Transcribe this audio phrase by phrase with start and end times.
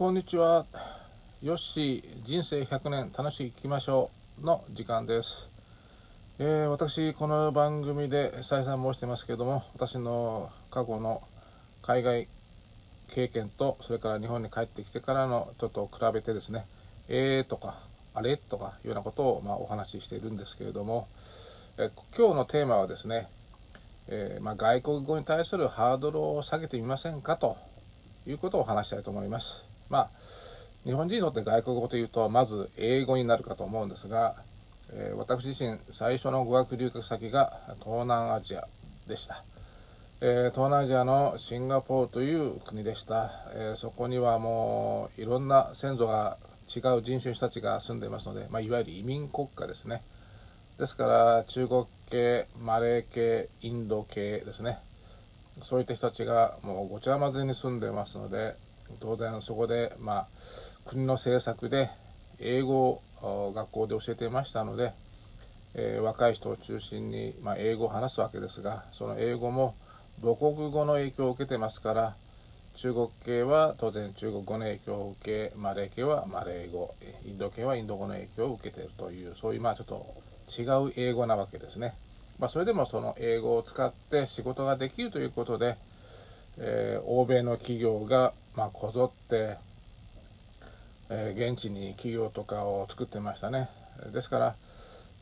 [0.00, 0.64] こんにちは。
[1.42, 4.08] よし人生100年楽しく生きましょ
[4.42, 5.50] うの時間です。
[6.38, 11.20] えー私、この番組で再三申してますけども、私の過去の
[11.82, 12.26] 海外
[13.10, 16.64] 経験と、それから日本に帰ってきてからのちょっと比べてですね、
[17.10, 17.74] えーとか、
[18.14, 18.38] あれ？
[18.38, 21.06] とかいうようなことをまお話ししているんですけれども、
[21.78, 23.26] え今日のテーマはですね、
[24.08, 27.36] えーま、外国語に対するハードルを下げてみませんか？
[27.36, 27.58] と
[28.26, 29.69] いうことをお話したいと思います。
[29.90, 30.10] まあ
[30.84, 34.34] 日本人にとって外国語というとまず英語になるかと思うんですが、
[34.94, 37.52] えー私自身最初の語学留学先が
[37.84, 38.62] 東南アジア
[39.06, 39.42] でした、
[40.22, 46.38] えー東南アジアのシンガポールという国でした、えーそこにはもういろんな先祖が
[46.74, 50.00] 違う人種の人たちが住んでいますので、まあ、いわゆる移民国家ですね。
[50.78, 54.78] ですから中国系マレー系インド系ですね。
[55.62, 58.54] そういった人たちがもうごちゃ混ぜに住んでますので
[59.00, 60.26] 当然そこでまあ
[60.86, 61.88] 国の政策で
[62.40, 64.92] 英語を学校で教えていましたので、
[65.74, 69.74] えー若い人を中心に、まあ、英語を話すわけですがその英語も
[70.22, 72.14] 母国語の影響を受けてますから
[72.74, 76.88] 中国系は当然中国語の影響を受けマレー系はマレー語
[77.26, 80.06] インド系はインド語の影響を受けているというそういうまあちょっと
[80.50, 81.92] 違う英語なわけですね。
[82.38, 85.76] まあ、それでもその英語を使って仕事ができるということで、
[86.58, 89.56] えー欧米の企業がまあこぞって、
[91.10, 93.68] えー現地に企業とかを作ってましたね
[94.12, 94.54] ですから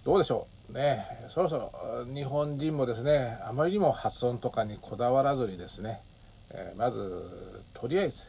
[0.04, 1.70] どうでしょうねそろそろ
[2.14, 6.00] 日本人もですねあまりにも発音とかにこだわらずにですね、
[6.54, 7.10] えーまず
[7.74, 8.24] とりあえず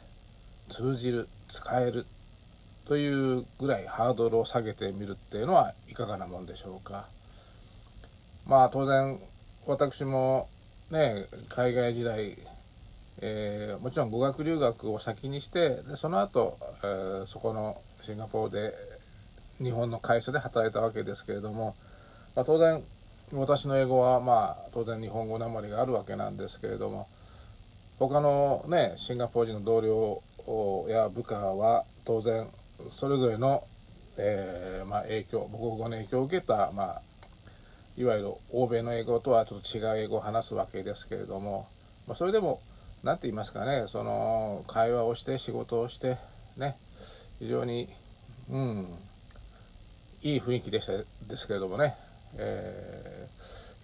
[0.70, 2.06] 通じる使える
[2.88, 7.06] というぐらいハードルを下げてみるっていうのはいかがなもんでしょうか。
[8.48, 9.20] まあ当然
[9.68, 10.48] 私も
[10.90, 12.36] ね海外時代、
[13.22, 18.74] えーもちろん語学留学を先にしてでその後、えーそこのシンガポールで
[19.62, 21.76] 日本の会社で働いたわけですけれども、
[22.36, 22.82] まあ、当然
[23.34, 27.08] 私の英語はまあ当然日本語なまりがあるわけなんですけれども
[28.00, 30.22] 他のねシンガポール人の同僚
[30.90, 32.48] や部下は当然
[32.90, 33.62] それぞれの、
[34.18, 37.02] えーまあ、影響母国語の影響を受けた、まあ、
[37.98, 41.68] いわゆる欧米の英語とはちょっと違う英語を話すわけですけれども、
[42.08, 42.60] まあ、それでも
[43.04, 46.18] 何て言いますかねその会話をして仕事をして
[46.58, 46.76] ね
[47.40, 47.88] 非常に
[48.52, 48.88] うん
[50.22, 50.92] いい雰囲気でした
[51.28, 51.94] ですけれどもね、
[52.38, 53.28] え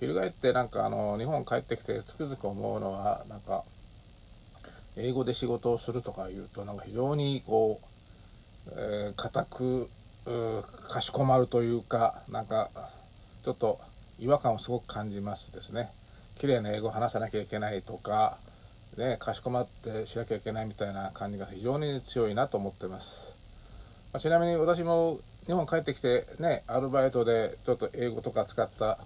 [0.02, 3.64] ー、翻ってなんかあの日本帰ってきてつくづく思うのはなんか
[4.98, 7.86] 英語で仕事をするとかいうとなんか非常にこう、
[8.78, 9.90] えー固く
[10.26, 12.70] うかしこまるというかなんか
[13.44, 13.78] ちょっと
[14.20, 15.90] 違和感をすごく感じますですね。
[16.36, 18.38] 綺麗な英語を話さなきゃいけないとか、
[18.98, 23.36] ね、かしこまってしなきゃいけないみたいな感じが非常に強いなと思ってます、
[24.14, 28.98] まあちなみに私も日本帰ってきてねアルバイトでちょっと英語とか使った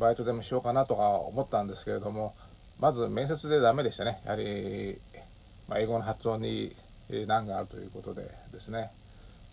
[0.00, 2.34] バイトでもしようかなとか思ったんですけれども
[2.80, 4.18] まず面接でダメでしたね。
[4.24, 4.98] やはり、
[5.68, 6.74] まあ、英語の発音に
[7.26, 8.22] 難があるということで
[8.52, 8.90] ですね。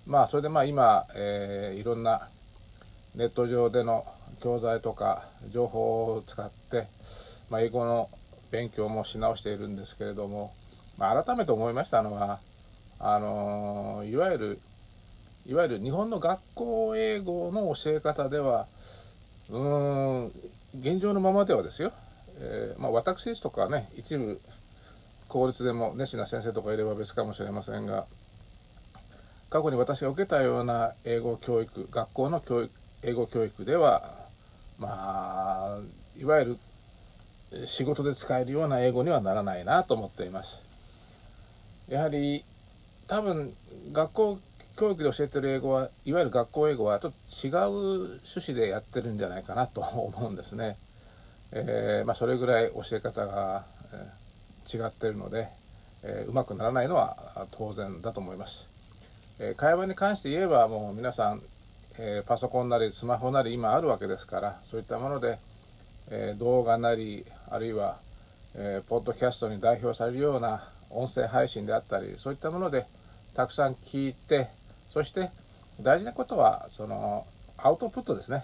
[0.07, 2.27] まあそれでまあ今、えーいろんな
[3.15, 4.03] ネット上での
[4.41, 6.87] 教材とか情報を使って、
[7.49, 8.09] まあ、英語の
[8.51, 10.51] 勉強もし直しているんですけれども、
[10.97, 12.39] まあ、改めて思いましたのは
[12.99, 14.59] あのいわゆる
[15.47, 18.67] いわゆる日本の学校英語の教え方では
[19.49, 20.31] うーん
[20.79, 21.91] 現状のままではですよ、
[22.39, 24.39] えーまあ、私ですとかね一部
[25.27, 28.05] 公立でも熱心な先生とかいれば別かもしれませんが
[29.49, 32.71] 過去に私が受けたような英語教育学校の教育
[33.03, 34.01] 英語教育では
[34.77, 35.79] まあ
[36.19, 36.57] いわゆる
[37.65, 40.63] 仕事で使えるような英語にはならないなと思っています。
[41.89, 42.43] やはり
[43.07, 43.53] 多分
[43.91, 44.39] 学校
[44.77, 47.53] 教育で教えてる英語はいわゆる学校英語はちょっと違う
[48.23, 50.77] 趣旨でやってるんじゃないかなと思うんですね、
[51.51, 54.21] えーまあ、それぐらい教え方が、え
[54.73, 55.49] 違ってるので、
[56.03, 57.17] えーうまくならないのは
[57.51, 58.69] 当然だと思います。
[59.39, 61.41] えー会話に関して言えばもう皆さん、
[61.99, 65.37] えーパソコンなりスマホなり今あるわけですからそういったもので、
[66.09, 67.97] え動画なりあるいは、
[68.55, 72.85] えポッドキャストに代表されるような音声配信であったりそういったもので
[73.33, 74.47] たくさん聞いて
[74.89, 75.29] そして
[75.81, 77.25] 大事なことはその
[77.57, 78.43] アウトプットですね、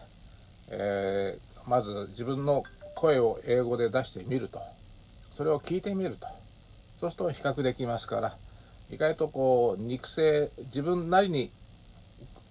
[0.72, 2.64] えーまず自分の
[2.96, 4.60] 声を英語で出してみると。
[5.32, 6.28] それを聞いてみると。
[6.96, 8.34] そうすると比較できますから。
[8.90, 11.52] 意外とこう肉声自分なりに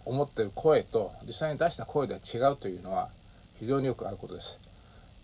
[0.05, 3.09] 思ってる声と実際に出した声では違うというのは
[3.59, 4.61] 非常によくあることです。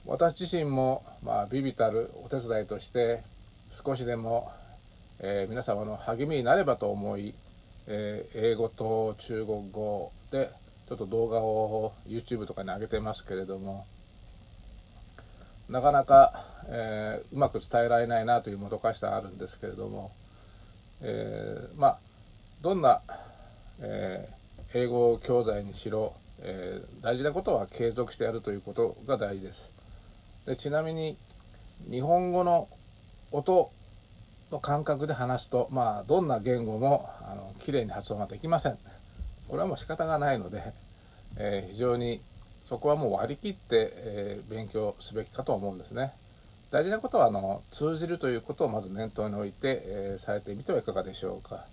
[0.06, 3.20] 私自身も、まあ、ビビたるお手伝いとして
[3.70, 4.50] 少しでも、
[5.22, 7.32] えー、皆様の励みになればと思い、
[7.86, 10.50] えー、英語と中国語で
[10.88, 13.84] ちょっと動画を YouTube とかに上げてますけれども
[15.70, 16.32] なかなか、
[16.68, 20.10] えー、うまく伝えられないなというもどかしさがあるんですけれども、
[21.02, 21.98] えー、まあ
[22.60, 23.00] どんな、
[23.80, 26.12] えー、英語教材にしろ、
[26.44, 29.81] え大事なことは継続してやるということが大事です。
[30.46, 31.16] でちなみに
[31.90, 32.66] 日本語の
[33.30, 33.70] 音
[34.50, 38.76] の感覚で話すと、まあ、どんな言語もあの綺麗に発音ができません。
[39.48, 40.62] これはもう仕方がないので、
[41.38, 42.20] えー、非常に
[42.62, 46.12] そこはもう割り切って、えー、勉強すべきかと思うんですね。
[46.70, 51.66] 大事なことはあの通じるということをまず念頭に置いて、えー、されてみてはいかがでしょうか。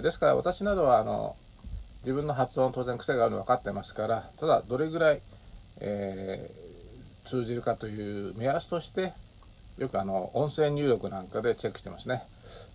[0.00, 1.34] ですから私などはあの
[2.02, 5.20] 自分の発音当然癖があるの分かってますからただどれぐらい、
[5.80, 6.69] えー、
[7.30, 9.12] 通じるかという目安として
[9.78, 12.22] よくあの音声入力なんかでチェックしてますね。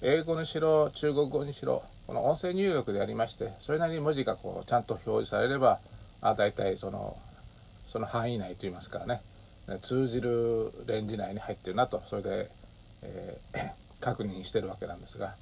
[0.01, 5.79] 英語にしろ中国語にしろこの音声入力でやりましてそれなりに文字がこうちゃんと表示されれば
[6.21, 7.17] あ大体その
[7.85, 9.19] その範囲内といいますからね
[9.81, 12.47] 通じるレンジ内に入ってるなとそれで、
[13.03, 15.35] えー、確認してるわけなんですが、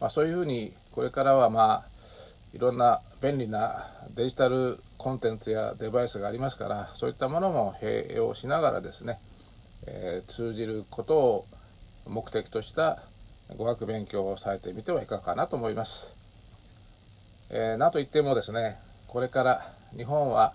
[0.00, 1.82] まあ、そういうふうにこれからはまあ
[2.54, 3.84] いろんな便利な
[4.16, 9.18] デジタルコンテンツやデバイスがありますからそういったものも併用しながらですね、
[9.86, 11.44] えー、通じることを
[12.08, 12.98] 目的とした
[13.56, 16.14] 語学勉強をされてみてはいかがかなと思います。
[17.50, 19.62] えー、なんといってもですねこれから
[19.96, 20.52] 日本は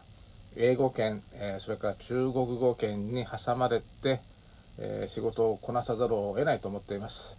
[0.58, 4.20] 英語圏、えー、それから中国語圏に挟まれて、
[4.80, 7.38] えー、仕事をこなさざるを得ないと思っています。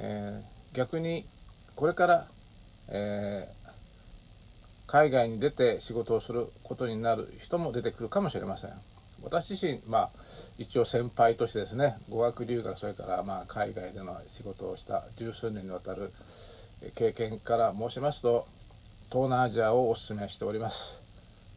[0.00, 0.40] え
[0.74, 1.24] 逆に
[1.74, 2.26] これから、
[2.90, 3.48] え
[4.88, 8.70] 海外に出て仕事をすることになる人も出てくるかもしれません。
[9.22, 10.10] 私自身、まあ、
[10.58, 16.10] 一応先輩としてですね語学留学それからまあ海外での仕事をした十数年にわたる
[16.94, 18.46] 経験から申しますと
[19.10, 21.02] 東南アジアをお勧めしております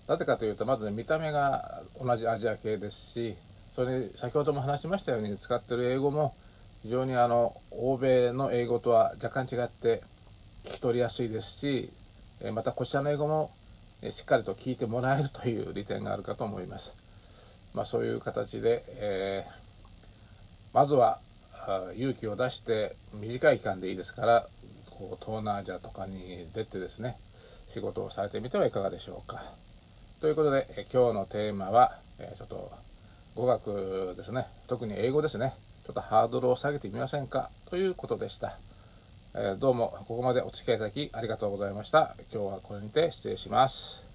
[0.07, 3.35] なぜかというとまず、ね、見た目が同じアジア系ですし
[3.75, 6.33] それに先ほども話しましたように使ってる英語も
[6.81, 10.01] 非常にあの欧米の英語とは若干違って
[10.65, 11.89] 聞き取りやすいですし
[12.53, 13.51] またこちらの英語も
[14.09, 16.95] しっかりと聞いてもらえるという利点があるかと思います。
[17.75, 21.19] まあ、そういう形で、えー、まずは
[21.95, 24.47] 勇気を出して短い期間でいいですから
[24.89, 27.15] こう東南アジアとかに出てですね
[27.67, 29.41] 仕事をされてみてはいかがでしょうか。
[30.19, 32.71] ということで今日のテーマは、えちょっと
[33.35, 35.53] 語学ですね特に英語ですね
[35.85, 37.49] ちょっとハードルを下げてみませんか？
[37.69, 38.57] ということでした。
[39.33, 42.15] えどうもここまでお付き合いいただきありがとうございました。
[42.33, 44.10] 今日はこれにて失礼します。